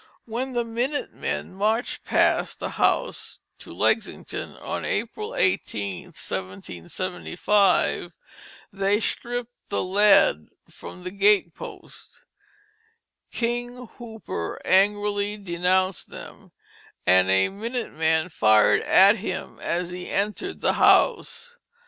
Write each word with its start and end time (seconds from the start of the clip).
When 0.25 0.53
the 0.53 0.65
minute 0.65 1.13
men 1.13 1.53
marched 1.53 2.05
past 2.05 2.57
the 2.57 2.71
house 2.71 3.39
to 3.59 3.71
Lexington 3.71 4.57
on 4.57 4.83
April 4.83 5.35
18, 5.35 6.05
1775, 6.05 8.15
they 8.73 8.99
stripped 8.99 9.53
the 9.67 9.83
lead 9.83 10.47
from 10.67 11.03
the 11.03 11.11
gate 11.11 11.53
posts. 11.53 12.23
"King 13.31 13.89
Hooper" 13.99 14.59
angrily 14.65 15.37
denounced 15.37 16.09
them, 16.09 16.51
and 17.05 17.29
a 17.29 17.49
minute 17.49 17.91
man 17.91 18.29
fired 18.29 18.81
at 18.81 19.17
him 19.17 19.59
as 19.61 19.91
he 19.91 20.09
entered 20.09 20.61
the 20.61 20.73
house. 20.73 21.57